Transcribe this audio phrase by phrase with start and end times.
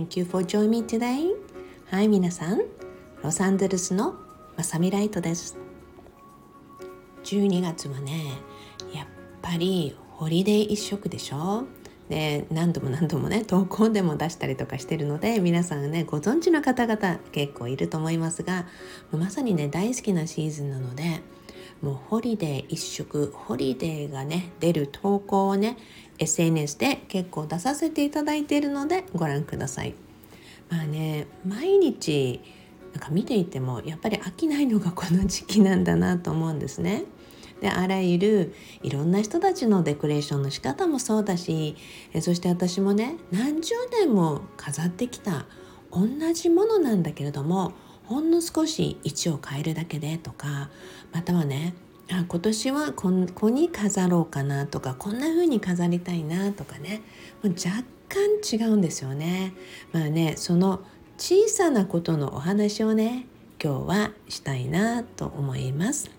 [0.00, 1.28] Thank you for joining me today.
[1.90, 2.62] はい、皆さん。
[3.22, 4.14] ロサンゼルスの
[4.56, 5.58] まさみライトです。
[7.24, 8.32] 12月はね、
[8.94, 9.06] やっ
[9.42, 11.64] ぱりホリデー一色でしょ？
[12.08, 18.66] で何度も何度もね投稿でも出したりとかしてるので皆さんねご存知の方々結構いると思いますが
[19.12, 21.20] まさにね大好きなシーズンなので
[21.82, 25.76] もうホリデー一色ホリデーがね出る投稿をね
[26.18, 29.94] SNS で結構出させていただいているのでご覧ください。
[30.68, 32.40] まあね毎日
[32.92, 37.04] なんか見ていてもやっぱり飽きないのがこの時期なんだなと思うんですね。
[37.60, 41.76] であらゆるいろんな人たちのデコレーションの仕方もそうだし
[42.12, 45.46] えそして私もね何十年も飾ってきた
[45.90, 47.72] 同じものなんだけれども
[48.10, 50.68] ほんの少し位置を変えるだけでとか
[51.12, 51.74] またはね
[52.10, 57.02] あ今年はここに飾ろうかなとかこんな風に飾りたいなとかね
[57.40, 59.54] もう若干違うんですよね。
[59.92, 60.80] まあねその
[61.18, 63.26] 小さなことのお話をね
[63.62, 66.10] 今日はしたいなと思います。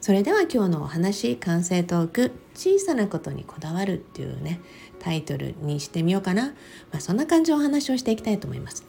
[0.00, 4.60] それでは今日のお話完成トーク小さなことにこだわるっていうね
[4.98, 6.54] タイトルにしてみようかな、ま
[6.96, 8.84] あ、そんな感じのお話をしていきたいと思います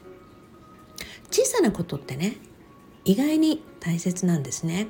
[1.29, 2.37] 小さなことってね
[3.07, 4.87] 意外に大切なんですね。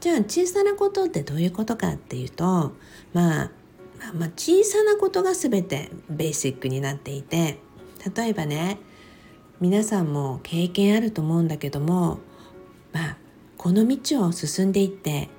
[0.00, 2.72] じゃあ小さなことってどういうことかっていうと
[3.12, 3.50] まあ
[4.14, 7.58] まあ、小さなことが全てベーシックになっていて
[8.14, 8.78] 例えばね
[9.58, 12.20] 皆さんも経験あると思うんだけども
[12.92, 13.16] まあ
[13.56, 15.30] この道を進んでいって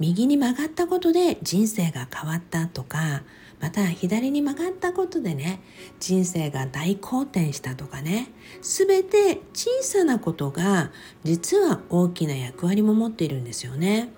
[0.00, 3.22] 右に曲がったことで人生が変わったとか
[3.64, 5.58] また左に曲がったことでね
[5.98, 14.10] 人生が大好転したとかね全て小さなことが実は大きな役割も持っているんですよね。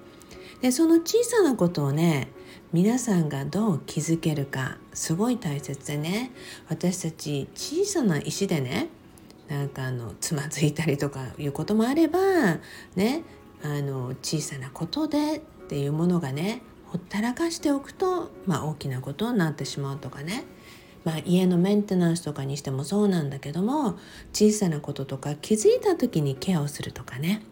[0.63, 2.27] でその小さなことをね
[2.73, 6.33] 皆さんがどう気づけるかすごい大切でね
[6.69, 8.89] 私たち小さな石でね
[9.47, 12.19] なんかあのつまずいたりとかいうこともあれば
[12.97, 13.23] ね
[13.62, 16.62] あの小さなことでっていうものがね
[16.97, 20.45] ほったらかしておくと、まあ、大きなことになってしまうとかね、
[21.05, 23.99] まあ、家のメンテナンスとかにしてもそうなんだけども
[24.33, 27.43] 小さなこととか気づいた時にケアをするとかね、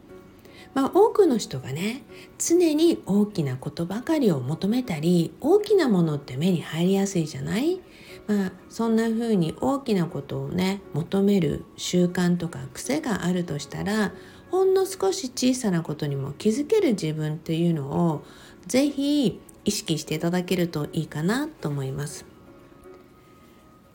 [0.72, 2.04] まあ、多くの人がね
[2.38, 7.83] 常に大きなことばかりを求めたり大きなものって目に入りやすいじゃない？
[8.27, 14.12] まあ、そんな風に大きなことをね求める習慣とか癖があるとしたら
[14.54, 18.25] ほんの少し小さなことにも気づける自分っていうのを
[18.69, 22.25] ぜひ意識していただけるといいかなと思います。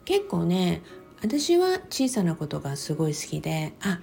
[0.04, 0.82] 結構ね
[1.22, 4.00] 私は小さなことがすごい好きであ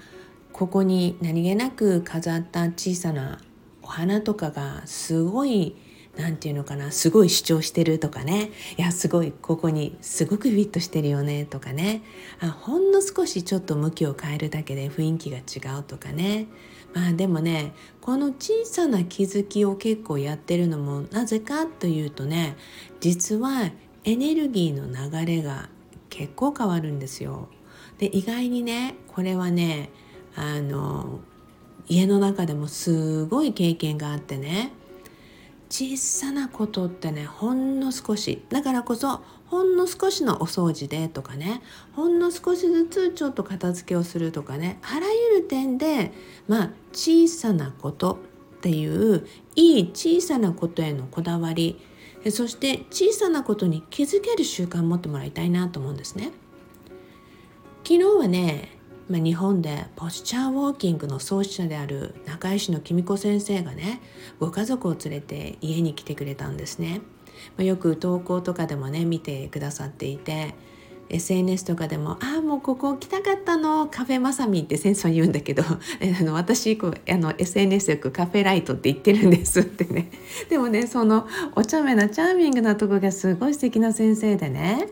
[0.52, 3.40] ここに何気なく飾った小さな
[3.84, 5.76] お花とかがすごい
[6.18, 8.52] 何て言うのかなすごい主張してるとかね。
[8.78, 12.02] いやすごいここにすごくフィットしてるよねとかね。
[12.40, 16.48] あほんの少しちょっと向きを変えるだけで雰囲気が違うとかね。
[16.94, 22.56] まあでもねこの小さな気づきを結構やってるのもなぜかというとね
[23.00, 23.72] 実は
[24.04, 25.70] エネルギーの流れが
[26.10, 27.50] 結構変わるんですよ。
[28.00, 29.90] で意外にねこれはね
[30.36, 31.20] あの
[31.88, 34.72] 家の中でもすごい経験があってね。
[35.70, 41.62] 小さなことってねほんの少しだからこそほんの少しのお掃除でとかね
[41.94, 46.12] ほんの少しずつちょっと片付けをするとかねあらゆる点で
[46.48, 48.20] まあ小さなこと
[48.58, 51.80] っていういい小さなことへのこだわり
[52.32, 56.32] そして小さなことに気づける習慣を持ってもらいたいなと思うんですね。
[57.84, 58.77] 昨日はね
[59.10, 64.02] まあ、日本でポスチャーウォーキングの創始者である中石野公子先生がね
[64.40, 67.02] ご家族を連れて家に来てくれたんですね、
[67.56, 70.56] まあ、よく投稿とかでもね見てくださっていて
[71.10, 80.12] SNS とかでも「ああもうここ来たかったのカフェまさみ」って先生は言うんだけど あの私こうあの SNS よくカフェライトって言ってるんです ってね。
[80.50, 84.90] でもねそのお茶目なチャーミングなとこがすごい素敵な先生でね、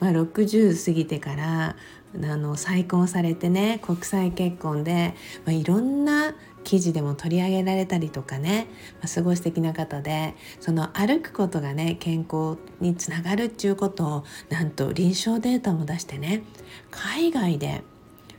[0.00, 1.76] まあ、60過ぎてから
[2.14, 5.14] あの再婚されてね国際結婚で、
[5.44, 6.34] まあ、いろんな
[6.64, 16.42] 記事でも取り上げられたりとかね、まあ、すごい素敵な方でその歩くことがね健康につながるっていうことをなんと臨床データも出してね
[16.90, 17.82] 海外で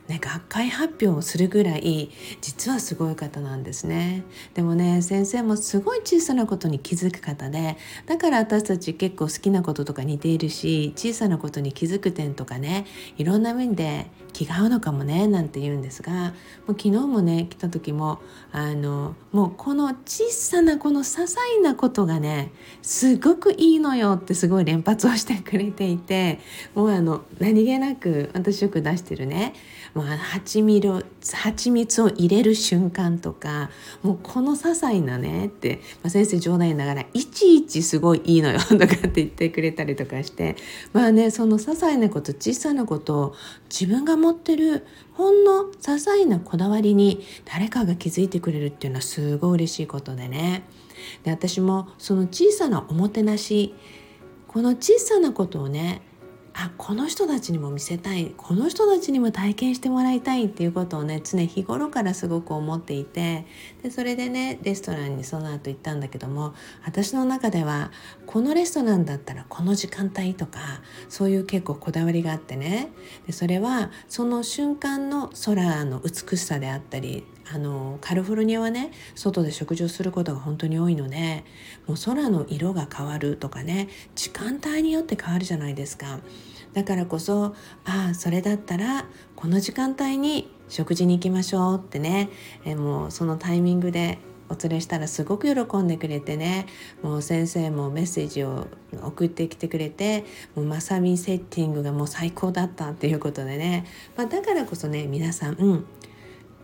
[0.10, 2.10] ね、学会発表をするぐらい
[2.42, 4.24] 実はすごい方なんですね。
[4.56, 7.78] でもね先生もすごい小さなことに気づく方で
[8.08, 14.08] だから私たち結構好きなこととか似ているし小さなことに気づく点とかねいろんな面で
[14.40, 16.32] 気が合うのかもねなんて言うんですがもう
[16.70, 18.22] 昨日もね来た時も
[18.54, 26.40] あのもうこの小さなこの些細なことがねすごくいいのよってすごい連発をしてくれていて
[26.74, 29.54] もうあの何気なく私よく出してるね
[29.94, 33.70] もう蜂蜜蜂蜜を入れる瞬間とか
[34.04, 40.56] もうこの些細なねって、まあ、先生冗談言いながらいちいちすごいいいのよとかって言ってくれたりとかして
[40.94, 43.36] まあねその些細なこと小さなことを
[43.70, 50.64] 自分が持ってるほんの些細なこだわりに誰かが気づいてくれるっていうのはすごい嬉しいことでね。
[51.24, 53.74] で私もその小さなおもてなし
[54.48, 56.02] この小さなことをね
[56.62, 58.34] あこの人たちにも見せたい。
[58.36, 63.46] この人たちにも体験してもらいたいっていうことをね常日頃からすごく思っていて。
[63.82, 66.54] でそれでねレストランにその後行ったんだけども
[66.84, 67.92] 私の中では
[68.26, 70.60] このレストランだったらこの時間帯とか
[71.08, 72.90] そういう結構こだわりがあってね。
[73.26, 77.24] でそれはその瞬間の空の美しさであったり
[77.54, 81.46] あのカリフォルニアはね外で食事をすることが本当に多いので
[81.88, 86.20] もう空の色が変わるとかね時間帯によって変わるじゃないですか。
[86.74, 87.56] だからこそ
[87.86, 89.06] ああそれだったら
[89.36, 92.30] この時間帯に食事に行きましょうってね。
[92.64, 94.20] えもうそのタイミングで
[94.50, 96.68] お連れしたらすごく喜んでくれてね。
[97.02, 98.68] もう先生もメッセージを
[99.04, 100.26] 送ってきてくれて
[100.56, 103.86] もうまさみセッティングがもう最高だったっていうことでね、
[104.16, 105.86] まあ、だからこそね皆さん、うん、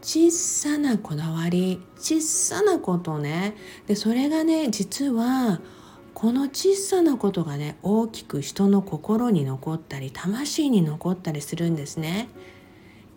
[0.02, 3.56] 小さなこだわり小さなことね。
[3.88, 5.62] でそれがね実は
[6.16, 12.30] この小さなことがね大きく人の心に残ったり魂に残ったりするんですね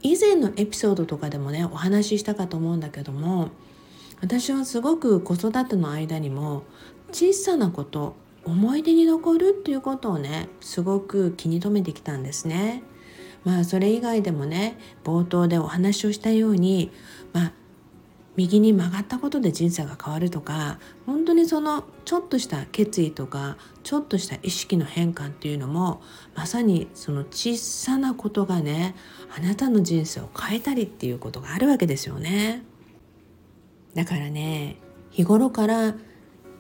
[0.03, 3.51] 以前のエピソードとかでもねお話ししたかと思うんだけども
[4.21, 6.65] 私はすごく子育ての間にも
[7.13, 12.83] 小さなこと思い出に残るっていうことをねすごく気に留めてきたんですね。
[13.45, 16.91] まあそれ以外でもね冒頭でお話をしたように
[17.33, 17.53] まあ
[18.39, 26.01] 右に曲がったことで人生が変わるとか本当にそのちょっとした決意とかちょっとした意識の変化っていうのも
[26.37, 28.95] まさにその小さなことがね
[29.37, 32.63] あなたの人生を変えたりっていうことがあるわけですよね。
[33.95, 34.77] だからね
[35.11, 35.97] 日頃から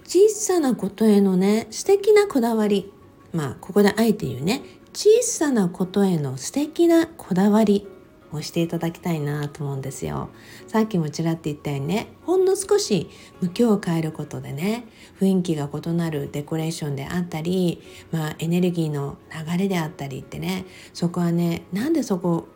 [0.05, 2.93] 小さなことへのね素敵なこだわり
[3.33, 7.87] まあここであえて言うね小さなことへの素敵なこだわり
[8.33, 10.31] をしていただきたいなと思うんですよ。
[10.67, 13.09] さっきもちらって言ったようにねほんの少し
[13.41, 14.87] 向きを変えることでね
[15.21, 22.49] 雰囲気が異なるデコレーションであったり、まあ、エネルギーの流れであったりってねそこはねなんでそこ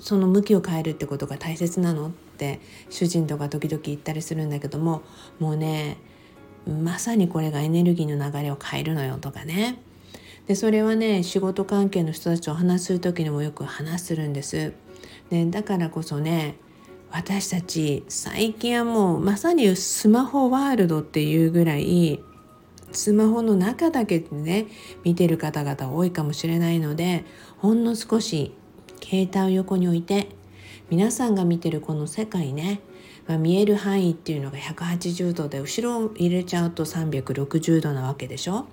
[0.00, 5.02] その向きを変えるってことが大切なのって主人とか時々言ったりするんだけども
[5.38, 5.98] もうね
[6.66, 9.82] まさにこれがエネルギーの流れを変えるのよとかね
[10.46, 14.72] でそれはね仕事関係の人たちと話する時にもよく話するんです。
[15.30, 16.56] でだからこそね
[17.10, 22.20] 私たち最近はもうまさにスマホワールドっていうぐらい
[22.92, 24.66] スマホの中だけでね
[25.04, 27.24] 見てる方々多いかもしれないので
[27.58, 28.54] ほんの少し
[29.02, 30.28] 携帯を横に置いて
[30.88, 32.80] 皆さんが見てるこの世界ね、
[33.26, 38.66] まあ、見える範囲っていうのが180度で後ろを入れちゃうと360度なわけでしょ。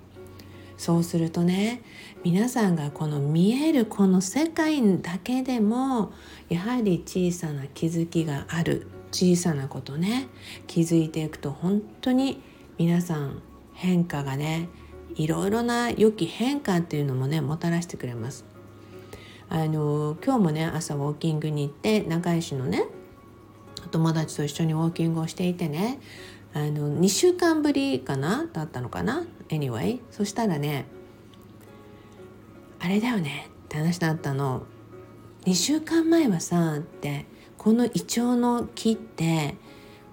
[0.78, 1.82] そうするとね
[2.24, 6.12] 皆さんがこの見えるこの世界だけでも
[6.48, 10.28] やはり小さな気づきがある小さなことね
[10.68, 12.40] 気づいていくと本当に
[12.78, 13.42] 皆さん
[13.74, 14.68] 変化がね
[15.16, 18.44] いろいろな良き変化っていうのもねもたらしてくれます。
[19.50, 22.84] あの今日もね朝ウォーキングに行って長井市のね
[23.84, 25.98] お友達と一緒にウォーキングをしていてね
[26.58, 30.86] あの2週間ぶりかなだったのかな？Anyway そしたらね
[32.80, 34.64] あれだよねって話だったの。
[35.44, 39.56] 2週間前はさってこのイチョウの木って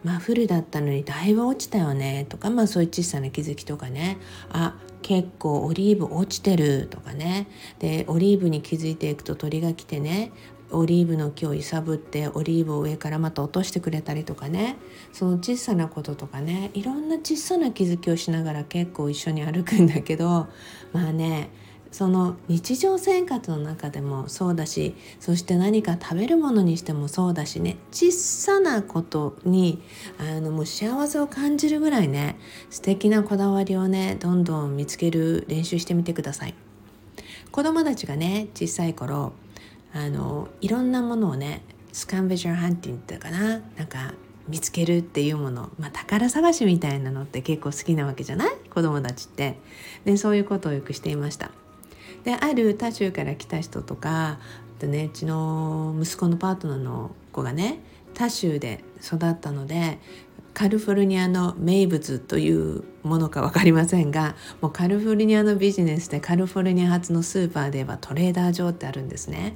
[0.04, 4.18] まあフルだったのにだいぶ落ちたよねとかまあそういう小さな気づきとかね。
[4.50, 7.48] あ結構オリーブ落ちてるとかね。
[7.80, 10.32] でオリーブに気づいていくと鳥が来てね
[10.72, 14.78] オリーブの木を揺さぶってオリーブを上からまた落としてくれたりとかね。
[15.14, 16.72] その小さなこととかね。
[16.74, 20.48] いろんな小さな気づきをしながら結構一緒に歩くんだけど
[20.92, 21.50] まあね
[21.92, 27.78] その日常生活の中でもそうだしそして何か食べるものにしてもそうだしね。
[27.92, 29.82] 小さなことに
[30.18, 32.38] あのもう幸せを感じるぐらいね
[32.70, 36.56] 素敵なこだわりをねどんどん見つける練習してみてください。
[37.52, 39.32] 子供たちがね小さい頃
[39.96, 41.62] あのいろんなものをね
[41.94, 44.14] スカンベジャーハンティングっていうかななんか
[44.50, 48.56] 見つけるっていうもの、まあ、宝探しみたいなのって結構好きなわけじゃない？
[48.70, 49.58] 子供たちって。
[50.04, 51.50] でそういうことをよくしていました。
[52.26, 54.40] である他州から来た人とか
[54.80, 57.80] でねうちの息子のパートナーの子がね
[58.14, 60.00] 他州で育ったので
[60.54, 69.56] カリフォルニアの名物というものか分かりませんがもうカリフォルニアのビジネスでカリフォルニア発のスーパーではトレーダー場ってあるんですね。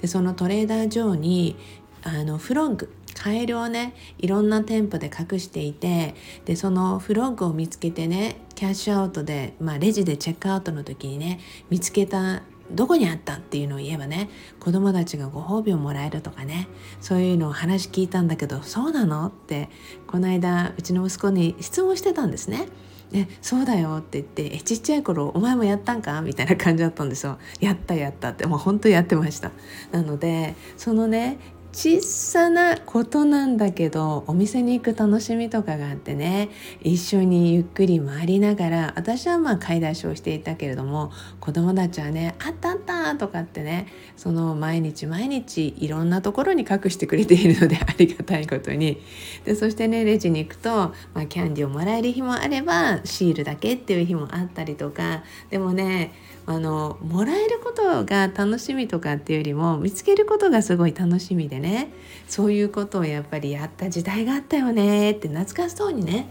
[0.00, 1.56] でそのトレーダー場に
[2.02, 6.14] あのフロッグカエルをねいろんな店舗で隠していて
[6.44, 11.40] でそのフロッグを見つけてねキャッシュアウトで、まあ、レジでチェックアウトの時にね
[11.70, 14.28] 見つけたどこにあったっていうのを言えばね
[14.60, 16.68] 子供たちがご褒美をもらえるとかね
[17.00, 19.26] そういうのを話聞いたんだけどそうなの？
[19.26, 19.68] って
[20.06, 22.66] この間うちの息子に質問してたんですね。
[23.12, 26.20] えそうだよって言ってえちっちゃい頃お前もやったんか？
[26.22, 28.46] みたいな感じだったんですよやったやったって。
[28.46, 29.52] もう本当やってました。
[29.92, 31.38] なのでそのね
[31.76, 36.48] 小さなことなんだけどお店に行く楽しみとかがあってね。
[36.80, 48.98] 一緒にゆっくり回りながら私はまあ買い出しをしていたけれども子供たちはね「あったあった」とかってねその毎日毎日いろんなところに隠してくれているので ありがたいことに。
[49.44, 50.70] でそしてねレジに行くと、
[51.12, 55.24] まあ、キャンディーをもらえる日もあればシールだけっていう日もあったりとか。
[55.50, 56.12] でもね
[56.46, 61.65] あのもらえることが楽しみとかっていうよりも見つけることがすごい楽しみでね。
[61.66, 61.90] ね。
[62.28, 65.10] そういうことをやっぱりやった時代があったよね。
[65.10, 66.28] って懐かしそうにね。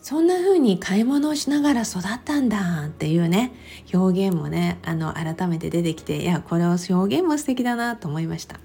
[0.00, 3.52] そんな風に買い物をしながら育ったんだっていうね。
[3.92, 8.58] 表現もねあの改めて出てきていやこれを表現も素敵だなと思いました。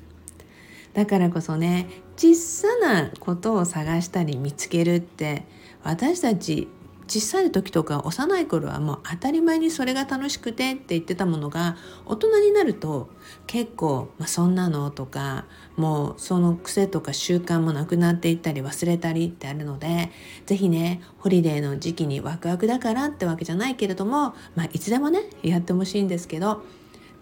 [0.94, 5.46] だからこそね小さなことを探したり見つけるって
[5.84, 6.68] 私たち
[7.08, 13.10] 小さい時とか幼い頃はもう当たり前にそれが楽しくてって言ってたものが大人になると
[13.48, 15.46] 結構、まあ、そんなのとか
[15.78, 20.12] もうその癖とか習慣もなくなっていったり忘れたりってあるので
[20.46, 26.64] 是非ねホリデーの時期にワクワクだからってわけじゃないけれども、まあ、いつでもねやってほしいんですけど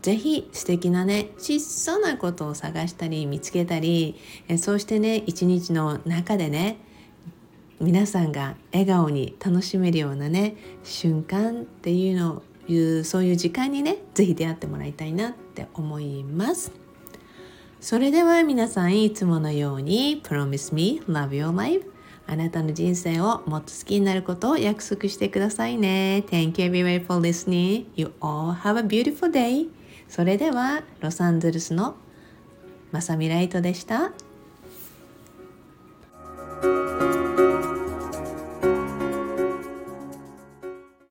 [0.01, 4.15] 是非素敵なね小さなことを探したり見つけたり
[4.59, 6.77] そうしてね一日の中でね
[7.79, 16.71] 皆さんが笑顔に楽しめるようなね瞬間っていうのをいうそういう時間にね是非出会ってもらいたいなって思います。
[17.79, 21.85] それでは皆さんいつものように Promise me love your life
[22.25, 26.23] あなたの人生をもっと好きになることを約束してくださいね。
[26.27, 27.85] Thank you everybody for listening.
[27.95, 29.67] You all have a beautiful day.
[30.07, 31.95] それではロサンゼルスの
[32.91, 34.11] まさみライトでした。